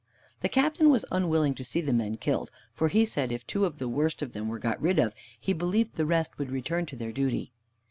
[0.41, 3.77] The Captain was unwilling to see the men killed, for he said if two of
[3.77, 6.95] the worst of them were got rid of, he believed the rest would return to
[6.95, 7.51] their duty.